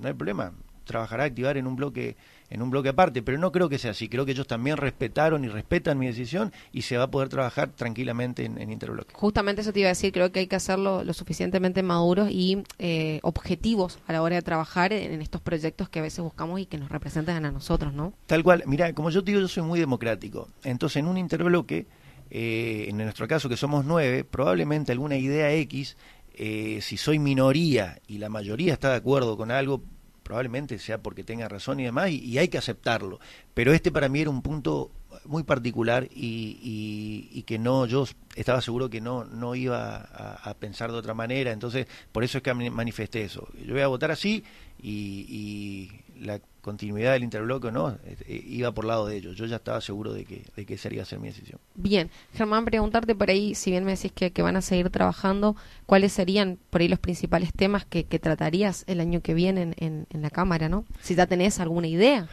no 0.00 0.08
hay 0.08 0.14
problema, 0.14 0.54
trabajará 0.84 1.24
activar 1.24 1.56
en 1.56 1.66
un 1.66 1.76
bloque 1.76 2.16
en 2.50 2.62
un 2.62 2.70
bloque 2.70 2.90
aparte, 2.90 3.22
pero 3.22 3.38
no 3.38 3.50
creo 3.50 3.68
que 3.68 3.78
sea 3.78 3.90
así. 3.92 4.08
Creo 4.08 4.24
que 4.24 4.32
ellos 4.32 4.46
también 4.46 4.76
respetaron 4.76 5.44
y 5.44 5.48
respetan 5.48 5.98
mi 5.98 6.06
decisión 6.06 6.52
y 6.72 6.82
se 6.82 6.96
va 6.96 7.04
a 7.04 7.10
poder 7.10 7.28
trabajar 7.28 7.70
tranquilamente 7.70 8.44
en, 8.44 8.70
interbloque. 8.70 9.14
Justamente 9.14 9.62
eso 9.62 9.72
te 9.72 9.80
iba 9.80 9.88
a 9.88 9.90
decir, 9.90 10.12
creo 10.12 10.30
que 10.30 10.40
hay 10.40 10.46
que 10.46 10.56
hacerlo 10.56 11.02
lo 11.04 11.12
suficientemente 11.12 11.82
maduros 11.82 12.30
y 12.30 12.62
eh, 12.78 13.18
objetivos 13.22 13.98
a 14.06 14.12
la 14.12 14.22
hora 14.22 14.36
de 14.36 14.42
trabajar 14.42 14.92
en, 14.92 15.20
estos 15.20 15.40
proyectos 15.40 15.88
que 15.88 15.98
a 15.98 16.02
veces 16.02 16.22
buscamos 16.22 16.60
y 16.60 16.66
que 16.66 16.78
nos 16.78 16.90
representan 16.90 17.44
a 17.44 17.50
nosotros, 17.50 17.92
¿no? 17.92 18.12
Tal 18.26 18.44
cual. 18.44 18.62
Mira, 18.66 18.92
como 18.92 19.10
yo 19.10 19.24
te 19.24 19.32
digo, 19.32 19.40
yo 19.40 19.48
soy 19.48 19.62
muy 19.62 19.80
democrático. 19.80 20.48
Entonces, 20.62 20.98
en 20.98 21.08
un 21.08 21.18
interbloque, 21.18 21.86
eh, 22.30 22.86
en 22.88 22.98
nuestro 22.98 23.26
caso 23.26 23.48
que 23.48 23.56
somos 23.56 23.84
nueve, 23.84 24.24
probablemente 24.24 24.92
alguna 24.92 25.16
idea 25.16 25.52
X 25.52 25.96
eh, 26.36 26.80
si 26.82 26.96
soy 26.96 27.20
minoría 27.20 28.00
y 28.08 28.18
la 28.18 28.28
mayoría 28.28 28.72
está 28.72 28.90
de 28.90 28.96
acuerdo 28.96 29.36
con 29.36 29.52
algo, 29.52 29.82
probablemente 30.24 30.78
sea 30.80 30.98
porque 30.98 31.22
tenga 31.22 31.48
razón 31.48 31.78
y 31.78 31.84
demás, 31.84 32.10
y, 32.10 32.36
hay 32.38 32.48
que 32.48 32.58
aceptarlo. 32.58 33.20
Pero 33.52 33.72
este 33.72 33.92
para 33.92 34.08
mí 34.08 34.20
era 34.20 34.30
un 34.30 34.42
punto 34.42 34.90
muy 35.26 35.44
particular 35.44 36.08
y, 36.12 37.28
y, 37.32 37.42
que 37.42 37.58
no, 37.58 37.86
yo 37.86 38.04
estaba 38.34 38.60
seguro 38.60 38.90
que 38.90 39.00
no, 39.00 39.24
no 39.24 39.54
iba 39.54 39.96
a, 39.96 40.50
a, 40.50 40.54
pensar 40.54 40.90
de 40.90 40.98
otra 40.98 41.14
manera, 41.14 41.52
entonces 41.52 41.86
por 42.10 42.24
eso 42.24 42.38
es 42.38 42.42
que 42.42 42.52
manifesté 42.54 43.22
eso. 43.22 43.46
Yo 43.64 43.74
voy 43.74 43.82
a 43.82 43.86
votar 43.86 44.10
así 44.10 44.42
y, 44.82 45.90
la 46.18 46.40
continuidad 46.60 47.12
del 47.12 47.24
interbloque 47.24 47.70
no 47.70 47.98
este, 48.06 48.32
iba 48.32 48.72
por 48.72 48.86
lado 48.86 49.06
de 49.06 49.16
ellos. 49.16 49.36
Yo 49.36 49.44
ya 49.46 49.56
estaba 49.56 49.80
seguro 49.80 50.12
de 50.12 50.24
que, 50.24 50.44
de 50.56 50.64
que 50.64 50.74
esa 50.74 50.92
iba 50.92 51.02
a 51.02 51.06
ser 51.06 51.18
mi 51.20 51.28
decisión. 51.28 51.60
Bien, 51.74 52.10
Germán, 52.32 52.64
preguntarte 52.64 53.14
por 53.14 53.28
ahí, 53.28 53.54
si 53.54 53.70
bien 53.70 53.84
me 53.84 53.92
decís 53.92 54.12
que, 54.12 54.32
que 54.32 54.42
van 54.42 54.56
a 54.56 54.62
seguir 54.62 54.88
trabajando, 54.90 55.56
¿cuáles 55.86 56.12
serían 56.12 56.58
por 56.70 56.80
ahí 56.80 56.88
los 56.88 56.98
principales 56.98 57.52
temas 57.52 57.84
que, 57.84 58.04
que 58.04 58.18
tratarías 58.18 58.84
el 58.86 59.00
año 59.00 59.20
que 59.20 59.34
viene 59.34 59.74
en, 59.76 60.06
en, 60.08 60.22
la 60.22 60.30
Cámara, 60.30 60.68
no? 60.68 60.86
Si 61.02 61.14
ya 61.14 61.26
tenés 61.26 61.60
alguna 61.60 61.86
idea. 61.86 62.28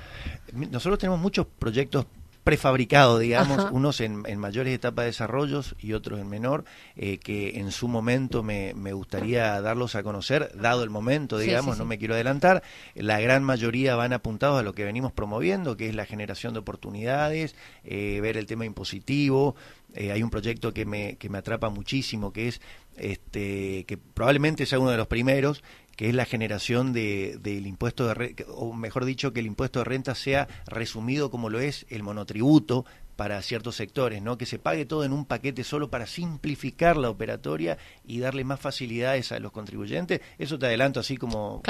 Nosotros 0.53 0.97
tenemos 0.97 1.19
muchos 1.19 1.45
proyectos 1.45 2.05
prefabricado, 2.43 3.19
digamos, 3.19 3.67
unos 3.71 4.01
en, 4.01 4.23
mayores 4.39 4.73
etapas 4.73 5.03
de 5.03 5.07
desarrollos 5.07 5.75
y 5.79 5.93
otros 5.93 6.19
en 6.19 6.27
menor, 6.27 6.65
eh, 6.95 7.17
que 7.19 7.59
en 7.59 7.71
su 7.71 7.87
momento 7.87 8.41
me, 8.41 8.73
me, 8.73 8.93
gustaría 8.93 9.61
darlos 9.61 9.95
a 9.95 10.03
conocer, 10.03 10.51
dado 10.55 10.83
el 10.83 10.89
momento, 10.89 11.37
digamos, 11.37 11.77
no 11.77 11.85
me 11.85 11.97
quiero 11.97 12.15
adelantar. 12.15 12.63
La 12.95 13.19
gran 13.19 13.43
mayoría 13.43 13.95
van 13.95 14.13
apuntados 14.13 14.59
a 14.59 14.63
lo 14.63 14.73
que 14.73 14.85
venimos 14.85 15.11
promoviendo, 15.11 15.77
que 15.77 15.89
es 15.89 15.95
la 15.95 16.05
generación 16.05 16.53
de 16.53 16.59
oportunidades, 16.59 17.55
eh, 17.83 18.19
ver 18.21 18.37
el 18.37 18.47
tema 18.47 18.65
impositivo. 18.65 19.55
Eh, 19.93 20.11
hay 20.11 20.23
un 20.23 20.29
proyecto 20.29 20.73
que 20.73 20.85
me, 20.85 21.17
que 21.17 21.29
me 21.29 21.37
atrapa 21.37 21.69
muchísimo, 21.69 22.33
que 22.33 22.47
es 22.47 22.61
este, 22.97 23.85
que 23.85 23.97
probablemente 23.97 24.65
sea 24.65 24.79
uno 24.79 24.91
de 24.91 24.97
los 24.97 25.07
primeros, 25.07 25.63
que 25.95 26.09
es 26.09 26.15
la 26.15 26.25
generación 26.25 26.93
de, 26.93 27.37
del 27.41 27.67
impuesto 27.67 28.07
de 28.07 28.35
o 28.47 28.73
mejor 28.73 29.05
dicho, 29.05 29.33
que 29.33 29.39
el 29.39 29.45
impuesto 29.45 29.79
de 29.79 29.85
renta 29.85 30.15
sea 30.15 30.47
resumido 30.65 31.31
como 31.31 31.49
lo 31.49 31.59
es 31.59 31.85
el 31.89 32.03
monotributo 32.03 32.85
para 33.15 33.41
ciertos 33.41 33.75
sectores, 33.75 34.21
¿no? 34.21 34.37
Que 34.37 34.45
se 34.45 34.59
pague 34.59 34.85
todo 34.85 35.03
en 35.03 35.13
un 35.13 35.25
paquete 35.25 35.63
solo 35.63 35.89
para 35.89 36.07
simplificar 36.07 36.97
la 36.97 37.09
operatoria 37.09 37.77
y 38.05 38.19
darle 38.19 38.43
más 38.43 38.59
facilidades 38.59 39.31
a 39.31 39.39
los 39.39 39.51
contribuyentes. 39.51 40.21
Eso 40.37 40.57
te 40.57 40.65
adelanto 40.65 40.99
así 40.99 41.17
como, 41.17 41.61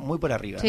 muy, 0.00 0.18
por, 0.18 0.32
arriba. 0.32 0.60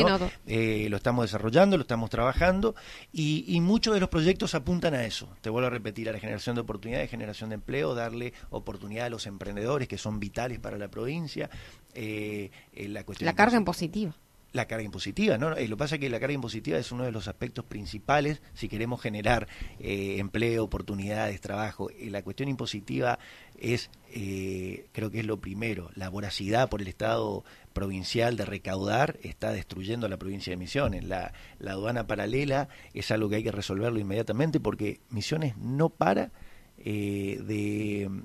Eh, 0.45 0.87
lo 0.89 0.97
estamos 0.97 1.25
desarrollando, 1.25 1.77
lo 1.77 1.81
estamos 1.81 2.09
trabajando 2.09 2.75
y, 3.11 3.45
y, 3.47 3.61
muchos 3.61 3.93
de 3.93 3.99
los 3.99 4.09
proyectos 4.09 4.55
apuntan 4.55 4.93
a 4.93 5.05
eso. 5.05 5.29
Te 5.41 5.49
vuelvo 5.49 5.67
a 5.67 5.71
repetir, 5.71 6.09
a 6.09 6.11
la 6.11 6.19
generación 6.19 6.55
de 6.55 6.61
oportunidades, 6.61 7.09
generación 7.09 7.49
de 7.49 7.55
empleo, 7.55 7.95
darle 7.95 8.33
oportunidad 8.49 9.05
a 9.07 9.09
los 9.09 9.27
emprendedores 9.27 9.87
que 9.87 9.97
son 9.97 10.19
vitales 10.19 10.59
para 10.59 10.77
la 10.77 10.89
provincia. 10.89 11.49
Eh, 11.93 12.51
eh 12.73 12.87
la, 12.89 13.03
cuestión 13.05 13.25
la 13.25 13.35
carga 13.35 13.57
impositiva 13.57 14.15
la 14.55 14.65
carga 14.67 14.83
impositiva. 14.83 15.37
¿no? 15.37 15.55
Eh, 15.55 15.67
lo 15.67 15.75
que 15.75 15.79
pasa 15.79 15.95
es 15.95 16.01
que 16.01 16.09
la 16.09 16.19
carga 16.19 16.33
impositiva 16.33 16.77
es 16.77 16.91
uno 16.91 17.03
de 17.03 17.11
los 17.11 17.27
aspectos 17.27 17.65
principales 17.65 18.41
si 18.53 18.67
queremos 18.67 19.01
generar 19.01 19.47
eh, 19.79 20.15
empleo, 20.17 20.63
oportunidades, 20.63 21.41
trabajo. 21.41 21.89
Y 21.91 22.09
la 22.09 22.23
cuestión 22.23 22.49
impositiva 22.49 23.19
es, 23.57 23.89
eh, 24.11 24.87
creo 24.91 25.11
que 25.11 25.19
es 25.19 25.25
lo 25.25 25.39
primero, 25.39 25.91
la 25.95 26.09
voracidad 26.09 26.69
por 26.69 26.81
el 26.81 26.87
Estado 26.87 27.43
provincial 27.73 28.37
de 28.37 28.45
recaudar 28.45 29.19
está 29.21 29.51
destruyendo 29.51 30.07
la 30.07 30.17
provincia 30.17 30.51
de 30.51 30.57
Misiones. 30.57 31.03
La, 31.03 31.33
la 31.59 31.71
aduana 31.71 32.07
paralela 32.07 32.69
es 32.93 33.11
algo 33.11 33.29
que 33.29 33.35
hay 33.35 33.43
que 33.43 33.51
resolverlo 33.51 33.99
inmediatamente 33.99 34.59
porque 34.59 35.01
Misiones 35.09 35.57
no 35.57 35.89
para 35.89 36.31
eh, 36.77 37.41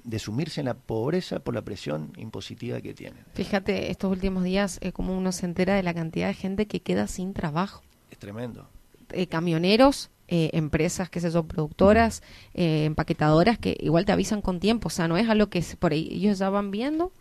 de, 0.05 0.19
sumirse 0.19 0.61
en 0.61 0.67
la 0.67 0.75
pobreza 0.75 1.39
por 1.41 1.55
la 1.55 1.63
presión 1.63 2.13
impositiva 2.19 2.81
que 2.81 2.93
tienen. 2.93 3.25
Fíjate, 3.33 3.91
estos 3.91 4.11
últimos 4.11 4.45
días, 4.45 4.79
eh, 4.83 4.93
como 4.93 5.17
uno 5.17 5.33
se 5.33 5.47
entera 5.47 5.75
de 5.75 5.83
la 5.83 5.95
cantidad 5.95 6.27
de 6.27 6.35
gente 6.35 6.67
que 6.67 6.81
queda 6.81 7.07
sin 7.07 7.33
trabajo. 7.33 7.83
Es 8.11 8.19
tremendo. 8.19 8.69
Eh, 9.13 9.29
camioneros, 9.29 10.11
empresas, 10.29 11.11
que 11.11 11.21
sé 11.21 11.31
yo, 11.31 11.43
productoras, 11.43 12.23
empaquetadoras, 12.55 13.59
que 13.59 13.77
igual 13.81 14.05
te 14.05 14.13
avisan 14.13 14.43
con 14.43 14.61
tiempo, 14.61 14.87
o 14.87 14.91
sea, 14.91 15.09
no 15.09 15.17
es 15.17 15.29
algo 15.29 15.49
que 15.49 15.65
por 15.77 15.91
ahí 15.91 16.09
ellos 16.13 16.39
ya 16.39 16.51
van 16.51 16.71
viendo 16.71 17.13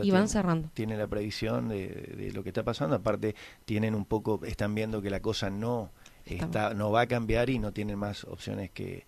y 0.00 0.10
van 0.12 0.28
cerrando. 0.28 0.70
Tienen 0.72 0.98
la 0.98 1.08
previsión 1.08 1.68
de, 1.68 2.30
lo 2.32 2.44
que 2.44 2.50
está 2.50 2.62
pasando, 2.62 2.94
aparte 2.94 3.34
tienen 3.64 3.96
un 3.96 4.04
poco, 4.04 4.40
están 4.44 4.72
viendo 4.72 5.02
que 5.02 5.10
la 5.10 5.18
cosa 5.18 5.50
no, 5.50 5.90
está, 6.26 6.74
no 6.74 6.92
va 6.92 7.00
a 7.00 7.06
cambiar 7.08 7.50
y 7.50 7.58
no 7.58 7.72
tienen 7.72 7.98
más 7.98 8.22
opciones 8.22 8.70
que 8.70 9.04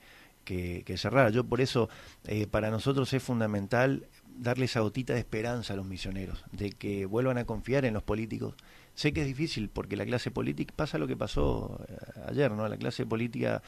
que, 0.46 0.96
cerrar. 0.96 1.32
Yo 1.32 1.44
por 1.44 1.60
eso, 1.60 1.90
eh, 2.24 2.46
para 2.46 2.70
nosotros 2.70 3.12
es 3.12 3.22
fundamental 3.22 4.06
darle 4.38 4.66
esa 4.66 4.80
gotita 4.80 5.12
de 5.12 5.18
esperanza 5.18 5.74
a 5.74 5.76
los 5.76 5.86
misioneros, 5.86 6.44
de 6.52 6.70
que 6.70 7.04
vuelvan 7.04 7.36
a 7.36 7.44
confiar 7.44 7.84
en 7.84 7.94
los 7.94 8.02
políticos. 8.02 8.54
Sé 8.94 9.12
que 9.12 9.22
es 9.22 9.26
difícil 9.26 9.68
porque 9.68 9.96
la 9.96 10.06
clase 10.06 10.30
política 10.30 10.72
pasa 10.74 10.96
lo 10.96 11.06
que 11.06 11.16
pasó 11.16 11.84
eh, 11.88 11.96
ayer, 12.28 12.50
¿no? 12.50 12.66
La 12.66 12.78
clase 12.78 13.04
política 13.04 13.62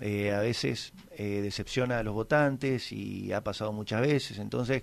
eh, 0.00 0.32
a 0.32 0.40
veces 0.40 0.92
decepciona 1.16 1.98
a 1.98 2.02
los 2.02 2.14
votantes 2.14 2.90
y 2.90 3.32
ha 3.32 3.44
pasado 3.44 3.72
muchas 3.72 4.00
veces, 4.00 4.38
entonces 4.38 4.82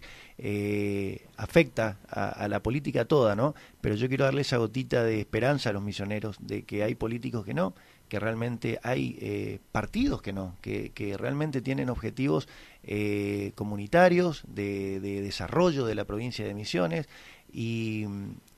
afecta 1.35 1.97
a, 2.07 2.29
a, 2.29 2.47
la 2.47 2.61
política 2.61 3.05
toda, 3.05 3.35
¿no? 3.35 3.55
Pero 3.81 3.95
yo 3.95 4.07
quiero 4.07 4.25
darle 4.25 4.41
esa 4.41 4.57
gotita 4.57 5.03
de 5.03 5.19
esperanza 5.19 5.71
a 5.71 5.73
los 5.73 5.81
misioneros 5.81 6.37
de 6.39 6.63
que 6.63 6.83
hay 6.83 6.95
políticos 6.95 7.43
que 7.43 7.53
no, 7.53 7.73
que 8.09 8.19
realmente 8.19 8.79
hay 8.83 9.17
eh, 9.21 9.59
partidos 9.71 10.21
que 10.21 10.33
no, 10.33 10.57
que, 10.61 10.89
que, 10.89 11.15
realmente 11.15 11.61
tienen 11.61 11.89
objetivos 11.89 12.49
eh, 12.83 13.53
comunitarios 13.55 14.43
de, 14.47 14.99
desarrollo 14.99 15.85
de 15.85 15.95
la 15.95 16.05
provincia 16.05 16.45
de 16.45 16.53
Misiones 16.53 17.07
y, 17.53 18.05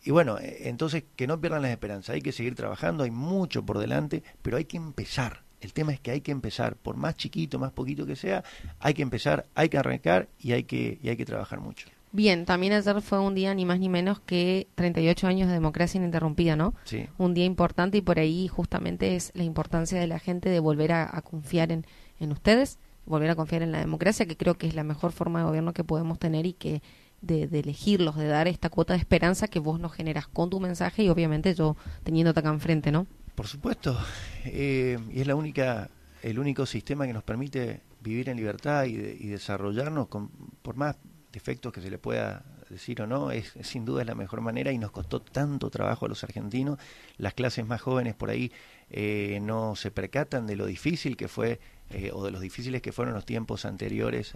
y, 0.04 0.12
bueno, 0.12 0.40
eh, 0.40 0.70
entonces 0.70 1.04
que 1.16 1.28
no 1.28 1.40
pierdan 1.40 1.62
las 1.62 1.72
esperanzas, 1.72 2.16
hay 2.16 2.22
que 2.22 2.32
seguir 2.32 2.56
trabajando, 2.56 3.04
hay 3.04 3.12
mucho 3.12 3.64
por 3.64 3.78
delante, 3.78 4.24
pero 4.42 4.58
hay 4.58 4.66
que 4.66 4.78
empezar. 4.78 5.44
El 5.60 5.74
tema 5.74 5.94
es 5.94 6.00
que 6.00 6.10
hay 6.10 6.22
que 6.22 6.32
empezar, 6.32 6.76
por 6.76 6.98
más 6.98 7.16
chiquito, 7.18 7.60
más 7.60 7.72
poquito 7.72 8.08
que 8.08 8.16
sea, 8.16 8.44
hay 8.80 8.96
que 8.96 9.04
empezar, 9.04 9.46
hay 9.54 9.70
que 9.70 9.78
arrancar 9.78 10.28
y 10.40 10.54
hay 10.54 10.64
que, 10.64 10.98
y 11.04 11.10
hay 11.10 11.18
que 11.18 11.26
trabajar 11.26 11.60
mucho. 11.60 11.88
Bien, 12.14 12.46
también 12.46 12.74
ayer 12.74 13.02
fue 13.02 13.20
un 13.20 13.36
día 13.36 13.54
ni 13.54 13.66
más 13.66 13.80
ni 13.80 13.88
menos 13.88 14.20
que 14.20 14.68
38 14.76 15.28
años 15.28 15.48
de 15.48 15.54
democracia 15.54 15.98
ininterrumpida, 15.98 16.56
¿no? 16.56 16.74
Sí. 16.84 17.08
Un 17.18 17.34
día 17.34 17.46
importante 17.46 17.98
y 17.98 18.02
por 18.02 18.20
ahí 18.20 18.48
justamente 18.50 19.16
es 19.16 19.32
la 19.34 19.44
importancia 19.44 20.00
de 20.00 20.08
la 20.08 20.20
gente 20.20 20.50
de 20.50 20.60
volver 20.60 20.92
a, 20.92 21.22
confiar 21.22 21.72
en, 21.72 21.86
en, 22.20 22.32
ustedes, 22.32 22.80
volver 23.06 23.30
a 23.30 23.36
confiar 23.36 23.62
en 23.62 23.72
la 23.72 23.80
democracia, 23.80 24.26
que 24.26 24.36
creo 24.36 24.58
que 24.58 24.68
es 24.68 24.76
la 24.76 24.84
mejor 24.84 25.14
forma 25.14 25.40
de 25.40 25.46
gobierno 25.46 25.74
que 25.74 25.86
podemos 25.86 26.20
tener 26.20 26.46
y 26.46 26.54
que 26.54 26.82
de, 27.22 27.44
elegirlos, 27.44 28.18
de 28.18 28.28
dar 28.28 28.48
esta 28.48 28.70
cuota 28.70 28.94
de 28.94 29.00
esperanza 29.00 29.48
que 29.48 29.60
vos 29.60 29.80
nos 29.80 29.94
generas 29.94 30.28
con 30.28 30.50
tu 30.50 30.60
mensaje 30.60 31.04
y 31.04 31.10
obviamente 31.10 31.54
yo 31.54 31.78
teniéndote 32.04 32.42
acá 32.42 32.50
enfrente, 32.50 32.92
¿no? 32.92 33.08
Por 33.36 33.48
supuesto, 33.48 33.98
eh, 34.46 35.00
y 35.12 35.22
es 35.22 35.28
la 35.28 35.36
única, 35.36 35.90
el 36.22 36.40
único 36.40 36.66
sistema 36.66 37.08
que 37.08 37.14
nos 37.14 37.24
permite 37.24 37.82
vivir 38.02 38.28
en 38.28 38.38
libertad 38.38 38.86
y, 38.86 38.96
y 38.96 39.28
desarrollarnos 39.28 40.08
con, 40.08 40.30
por 40.62 40.76
más 40.76 40.98
defectos 41.32 41.72
que 41.72 41.82
se 41.82 41.90
le 41.90 41.98
pueda 41.98 42.44
decir 42.70 43.02
o 43.02 43.08
no, 43.08 43.32
es, 43.32 43.54
sin 43.62 43.86
duda 43.86 44.02
es 44.02 44.08
la 44.08 44.16
mejor 44.16 44.42
manera 44.42 44.72
y 44.72 44.78
nos 44.78 44.92
costó 44.92 45.22
tanto 45.22 45.70
trabajo 45.70 46.06
a 46.06 46.10
los 46.10 46.24
argentinos. 46.24 46.80
Las 47.18 47.34
clases 47.34 47.66
más 47.66 47.82
jóvenes 47.82 48.16
por 48.16 48.30
ahí 48.30 48.52
eh, 48.90 49.40
no 49.42 49.76
se 49.76 49.92
percatan 49.92 50.48
de 50.48 50.56
lo 50.56 50.66
difícil 50.66 51.18
que 51.18 51.28
fue 51.28 51.60
eh, 51.94 52.12
o 52.14 52.24
de 52.24 52.32
los 52.32 52.42
difíciles 52.42 52.82
que 52.82 52.92
fueron 52.92 53.14
los 53.14 53.26
tiempos 53.26 53.66
anteriores 53.66 54.36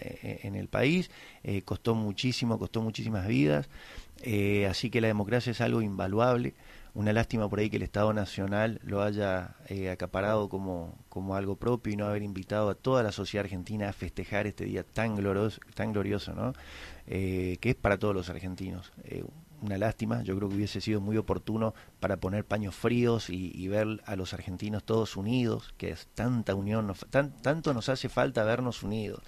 e, 0.00 0.40
en 0.42 0.54
el 0.54 0.68
país. 0.68 1.10
Eh, 1.42 1.62
costó 1.62 1.94
muchísimo, 1.94 2.58
costó 2.58 2.82
muchísimas 2.82 3.26
vidas. 3.26 3.68
así 4.68 4.90
que 4.90 5.00
la 5.00 5.08
democracia 5.08 5.52
es 5.52 5.60
algo 5.60 5.82
invaluable 5.82 6.54
una 6.94 7.12
lástima 7.12 7.48
por 7.48 7.60
ahí 7.60 7.70
que 7.70 7.76
el 7.76 7.82
Estado 7.82 8.12
Nacional 8.12 8.80
lo 8.82 9.02
haya 9.02 9.54
eh, 9.68 9.90
acaparado 9.90 10.48
como, 10.48 10.98
como 11.08 11.36
algo 11.36 11.56
propio 11.56 11.92
y 11.92 11.96
no 11.96 12.06
haber 12.06 12.22
invitado 12.22 12.68
a 12.70 12.74
toda 12.74 13.02
la 13.02 13.12
sociedad 13.12 13.44
argentina 13.44 13.88
a 13.88 13.92
festejar 13.92 14.46
este 14.46 14.64
día 14.64 14.82
tan 14.82 15.16
glorioso, 15.16 15.60
tan 15.74 15.92
glorioso 15.92 16.34
¿no? 16.34 16.52
Eh, 17.06 17.58
que 17.60 17.70
es 17.70 17.76
para 17.76 17.98
todos 17.98 18.14
los 18.14 18.28
argentinos. 18.28 18.92
Eh, 19.60 19.66
una 19.66 19.78
lástima, 19.78 20.22
yo 20.22 20.36
creo 20.36 20.48
que 20.48 20.56
hubiese 20.56 20.80
sido 20.80 21.00
muy 21.00 21.16
oportuno 21.16 21.74
para 22.00 22.18
poner 22.18 22.44
paños 22.44 22.74
fríos 22.74 23.30
y, 23.30 23.68
ver 23.68 24.02
a 24.06 24.16
los 24.16 24.34
argentinos 24.34 24.84
todos 24.84 25.16
unidos, 25.16 25.74
que 25.76 25.90
es 25.90 26.08
tanta 26.14 26.54
unión, 26.54 26.92
tanto 27.42 27.74
nos 27.74 27.88
hace 27.88 28.08
falta 28.08 28.42
vernos 28.44 28.82
unidos. 28.82 29.22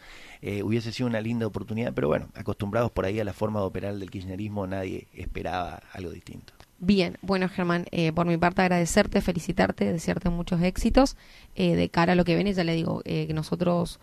hubiese 0.65 0.93
sido 0.93 1.09
una 1.09 1.21
linda 1.21 1.47
oportunidad, 1.47 1.93
pero 1.95 2.09
bueno, 2.09 2.29
acostumbrados 2.35 2.91
por 2.91 3.05
ahí 3.05 3.21
a 3.21 3.25
la 3.25 3.33
forma 3.33 3.61
de 3.61 3.67
operar 3.67 3.95
del 3.97 4.11
kirchnerismo, 4.11 4.67
nadie 4.67 5.07
esperaba 5.13 5.81
algo 5.93 6.11
distinto. 6.11 6.53
Bien, 6.85 7.17
bueno 7.23 7.49
Germán, 7.49 7.87
eh, 7.93 8.11
por 8.11 8.27
mi 8.27 8.37
parte 8.39 8.61
agradecerte, 8.61 9.21
felicitarte, 9.21 9.93
desearte 9.93 10.31
muchos 10.31 10.61
éxitos 10.63 11.17
eh, 11.55 11.77
de 11.77 11.89
cara 11.89 12.15
a 12.15 12.17
lo 12.17 12.25
que 12.25 12.35
viene. 12.35 12.53
Ya 12.55 12.65
le 12.65 12.75
digo 12.75 13.03
eh, 13.05 13.29
que 13.29 13.35
nosotros, 13.35 14.01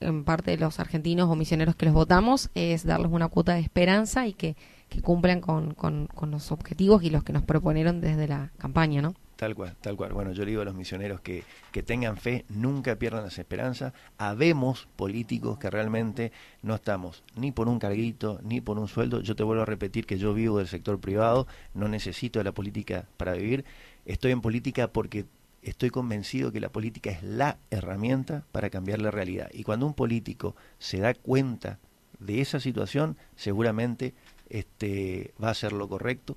en 0.00 0.22
parte 0.22 0.50
de 0.50 0.58
los 0.58 0.78
argentinos 0.78 1.30
o 1.30 1.36
misioneros 1.36 1.74
que 1.74 1.86
los 1.86 1.94
votamos, 1.94 2.50
es 2.54 2.84
darles 2.84 3.10
una 3.10 3.28
cuota 3.28 3.54
de 3.54 3.60
esperanza 3.60 4.26
y 4.26 4.34
que, 4.34 4.56
que 4.92 5.00
cumplan 5.00 5.40
con, 5.40 5.72
con, 5.72 6.08
los 6.30 6.52
objetivos 6.52 7.02
y 7.02 7.08
los 7.08 7.24
que 7.24 7.32
nos 7.32 7.42
proponieron 7.42 8.02
desde 8.02 8.28
la 8.28 8.52
campaña, 8.58 9.00
¿no? 9.00 9.14
Tal 9.36 9.54
cual, 9.54 9.74
tal 9.80 9.96
cual. 9.96 10.12
Bueno, 10.12 10.32
yo 10.32 10.44
le 10.44 10.50
digo 10.50 10.62
a 10.62 10.66
los 10.66 10.74
misioneros 10.74 11.20
que, 11.22 11.44
que 11.72 11.82
tengan 11.82 12.18
fe, 12.18 12.44
nunca 12.50 12.96
pierdan 12.96 13.24
las 13.24 13.38
esperanzas. 13.38 13.94
Habemos 14.18 14.86
políticos 14.94 15.58
que 15.58 15.70
realmente 15.70 16.30
no 16.62 16.74
estamos 16.74 17.24
ni 17.34 17.52
por 17.52 17.68
un 17.68 17.78
carguito, 17.78 18.38
ni 18.44 18.60
por 18.60 18.78
un 18.78 18.86
sueldo. 18.86 19.20
Yo 19.22 19.34
te 19.34 19.42
vuelvo 19.42 19.62
a 19.62 19.66
repetir 19.66 20.04
que 20.04 20.18
yo 20.18 20.34
vivo 20.34 20.58
del 20.58 20.68
sector 20.68 21.00
privado, 21.00 21.46
no 21.72 21.88
necesito 21.88 22.38
de 22.38 22.44
la 22.44 22.52
política 22.52 23.06
para 23.16 23.32
vivir. 23.32 23.64
Estoy 24.04 24.32
en 24.32 24.42
política 24.42 24.92
porque 24.92 25.24
estoy 25.62 25.88
convencido 25.88 26.52
que 26.52 26.60
la 26.60 26.68
política 26.68 27.10
es 27.10 27.22
la 27.22 27.56
herramienta 27.70 28.44
para 28.52 28.68
cambiar 28.68 29.00
la 29.00 29.10
realidad. 29.10 29.48
Y 29.54 29.64
cuando 29.64 29.86
un 29.86 29.94
político 29.94 30.54
se 30.78 30.98
da 30.98 31.14
cuenta 31.14 31.78
de 32.18 32.40
esa 32.40 32.60
situación, 32.60 33.16
seguramente 33.36 34.14
este, 34.52 35.34
va 35.42 35.48
a 35.48 35.52
hacer 35.52 35.72
lo 35.72 35.88
correcto 35.88 36.36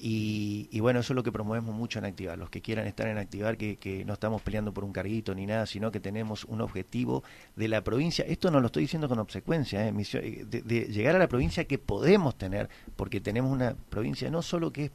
y, 0.00 0.78
bueno, 0.78 1.00
eso 1.00 1.12
es 1.12 1.16
lo 1.16 1.24
que 1.24 1.32
promovemos 1.32 1.74
mucho 1.74 1.98
en 1.98 2.04
Activar. 2.04 2.38
Los 2.38 2.50
que 2.50 2.62
quieran 2.62 2.86
estar 2.86 3.08
en 3.08 3.18
Activar, 3.18 3.56
que, 3.56 4.04
no 4.06 4.12
estamos 4.12 4.42
peleando 4.42 4.72
por 4.72 4.84
un 4.84 4.92
carguito 4.92 5.34
ni 5.34 5.44
nada, 5.44 5.66
sino 5.66 5.90
que 5.90 5.98
tenemos 5.98 6.44
un 6.44 6.60
objetivo 6.60 7.24
de 7.56 7.66
la 7.66 7.82
provincia. 7.82 8.24
Esto 8.28 8.52
no 8.52 8.60
lo 8.60 8.66
estoy 8.66 8.84
diciendo 8.84 9.08
con 9.08 9.18
obsecuencia, 9.18 9.88
¿eh? 9.88 9.92
eh 9.92 10.44
de, 10.46 10.80
llegar 10.86 11.16
a 11.16 11.18
la 11.18 11.26
provincia 11.28 11.64
que 11.64 11.78
podemos 11.78 12.38
tener, 12.38 12.68
porque 12.94 13.20
tenemos 13.20 13.50
una 13.50 13.74
provincia 13.74 14.30
no 14.30 14.40
solo 14.42 14.72
que 14.72 14.84
es 14.86 14.90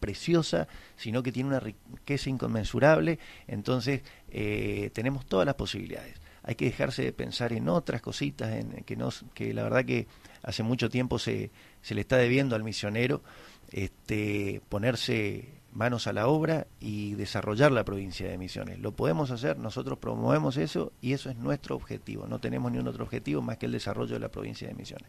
preciosa, 0.00 0.66
sino 0.96 1.22
que 1.22 1.30
tiene 1.30 1.50
una 1.50 1.60
riqueza 1.60 2.28
inconmensurable. 2.28 3.20
Entonces, 3.46 4.02
eh, 4.28 4.90
tenemos 4.92 5.24
todas 5.26 5.46
las 5.46 5.54
posibilidades. 5.54 6.16
Hay 6.48 6.54
que 6.54 6.64
dejarse 6.64 7.04
de 7.04 7.12
pensar 7.12 7.52
en 7.52 7.68
otras 7.68 8.00
cositas, 8.00 8.50
en 8.54 8.82
que, 8.84 8.96
nos, 8.96 9.24
que 9.34 9.52
la 9.52 9.62
verdad 9.62 9.84
que 9.84 10.06
hace 10.42 10.62
mucho 10.62 10.88
tiempo 10.88 11.18
se, 11.18 11.50
se 11.82 11.94
le 11.94 12.00
está 12.00 12.16
debiendo 12.16 12.56
al 12.56 12.64
misionero 12.64 13.22
este, 13.70 14.62
ponerse 14.70 15.58
manos 15.72 16.06
a 16.06 16.12
la 16.12 16.26
obra 16.26 16.66
y 16.80 17.14
desarrollar 17.14 17.70
la 17.70 17.84
provincia 17.84 18.28
de 18.28 18.38
Misiones. 18.38 18.78
Lo 18.78 18.92
podemos 18.92 19.30
hacer, 19.30 19.58
nosotros 19.58 19.98
promovemos 19.98 20.56
eso 20.56 20.92
y 21.00 21.12
eso 21.12 21.30
es 21.30 21.36
nuestro 21.36 21.76
objetivo. 21.76 22.26
No 22.26 22.38
tenemos 22.38 22.72
ni 22.72 22.78
un 22.78 22.88
otro 22.88 23.04
objetivo 23.04 23.42
más 23.42 23.58
que 23.58 23.66
el 23.66 23.72
desarrollo 23.72 24.14
de 24.14 24.20
la 24.20 24.28
provincia 24.28 24.66
de 24.66 24.74
Misiones. 24.74 25.08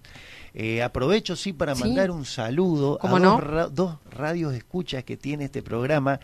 Eh, 0.53 0.83
aprovecho 0.83 1.35
sí 1.35 1.53
para 1.53 1.75
mandar 1.75 2.11
un 2.11 2.25
saludo 2.25 2.99
a 3.01 3.69
dos, 3.71 3.97
radios 4.11 4.53
escuchas 4.53 5.03
que 5.03 5.17
tiene 5.17 5.45
este 5.45 5.63
programa 5.63 6.19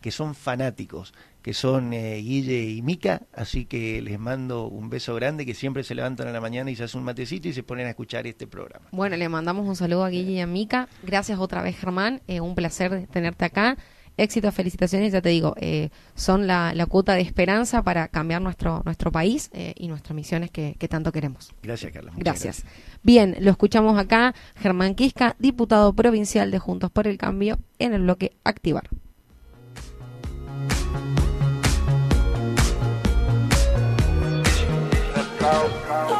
que 0.00 0.10
son 0.10 0.34
fanáticos. 0.34 1.12
Que 1.42 1.54
son 1.54 1.92
eh, 1.92 2.16
Guille 2.16 2.64
y 2.64 2.82
Mica, 2.82 3.22
así 3.32 3.64
que 3.64 4.02
les 4.02 4.18
mando 4.18 4.66
un 4.66 4.90
beso 4.90 5.14
grande, 5.14 5.46
que 5.46 5.54
siempre 5.54 5.82
se 5.84 5.94
levantan 5.94 6.28
a 6.28 6.32
la 6.32 6.40
mañana 6.40 6.70
y 6.70 6.76
se 6.76 6.84
hacen 6.84 7.00
un 7.00 7.04
matecito 7.04 7.48
y 7.48 7.52
se 7.52 7.62
ponen 7.62 7.86
a 7.86 7.90
escuchar 7.90 8.26
este 8.26 8.46
programa. 8.46 8.86
Bueno, 8.92 9.16
le 9.16 9.28
mandamos 9.28 9.66
un 9.66 9.76
saludo 9.76 10.04
a 10.04 10.10
Guille 10.10 10.32
y 10.32 10.40
a 10.40 10.46
Mica. 10.46 10.88
Gracias 11.02 11.38
otra 11.38 11.62
vez, 11.62 11.76
Germán. 11.76 12.20
Eh, 12.26 12.40
un 12.40 12.54
placer 12.54 13.06
tenerte 13.10 13.44
acá. 13.44 13.76
Éxitos, 14.16 14.54
felicitaciones, 14.54 15.12
ya 15.12 15.22
te 15.22 15.30
digo, 15.30 15.54
eh, 15.58 15.88
son 16.14 16.46
la, 16.46 16.74
cuota 16.90 17.14
de 17.14 17.22
esperanza 17.22 17.82
para 17.82 18.08
cambiar 18.08 18.42
nuestro, 18.42 18.82
nuestro 18.84 19.10
país 19.10 19.50
y 19.76 19.88
nuestras 19.88 20.14
misiones 20.14 20.50
que, 20.50 20.74
tanto 20.90 21.10
queremos. 21.10 21.54
Gracias, 21.62 21.90
Carlos. 21.90 22.12
Gracias. 22.18 22.66
Bien, 23.02 23.36
lo 23.40 23.50
escuchamos 23.50 23.98
acá, 23.98 24.34
Germán 24.56 24.94
Quisca, 24.94 25.36
diputado 25.38 25.94
provincial 25.94 26.50
de 26.50 26.58
Juntos 26.58 26.90
por 26.90 27.06
el 27.06 27.16
Cambio, 27.16 27.60
en 27.78 27.94
el 27.94 28.02
bloque 28.02 28.32
Activar. 28.44 28.90
Con 35.50 36.19